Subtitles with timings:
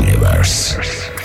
[0.00, 1.15] universe.